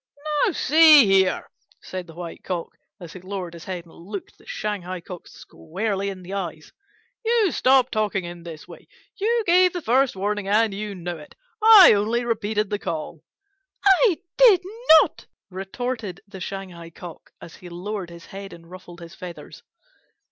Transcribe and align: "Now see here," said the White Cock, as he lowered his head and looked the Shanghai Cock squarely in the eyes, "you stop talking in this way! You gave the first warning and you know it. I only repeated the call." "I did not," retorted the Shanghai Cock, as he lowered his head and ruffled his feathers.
"Now 0.47 0.53
see 0.53 1.05
here," 1.05 1.47
said 1.83 2.07
the 2.07 2.15
White 2.15 2.43
Cock, 2.43 2.71
as 2.99 3.13
he 3.13 3.19
lowered 3.21 3.53
his 3.53 3.65
head 3.65 3.85
and 3.85 3.93
looked 3.93 4.35
the 4.35 4.47
Shanghai 4.47 4.99
Cock 4.99 5.27
squarely 5.27 6.09
in 6.09 6.23
the 6.23 6.33
eyes, 6.33 6.73
"you 7.23 7.51
stop 7.51 7.91
talking 7.91 8.23
in 8.25 8.41
this 8.41 8.67
way! 8.67 8.87
You 9.17 9.43
gave 9.45 9.73
the 9.73 9.81
first 9.83 10.15
warning 10.15 10.47
and 10.47 10.73
you 10.73 10.95
know 10.95 11.19
it. 11.19 11.35
I 11.61 11.93
only 11.93 12.25
repeated 12.25 12.71
the 12.71 12.79
call." 12.79 13.21
"I 13.85 14.17
did 14.37 14.61
not," 15.03 15.27
retorted 15.51 16.19
the 16.27 16.39
Shanghai 16.39 16.89
Cock, 16.89 17.29
as 17.39 17.57
he 17.57 17.69
lowered 17.69 18.09
his 18.09 18.25
head 18.25 18.53
and 18.53 18.71
ruffled 18.71 19.01
his 19.01 19.13
feathers. 19.13 19.61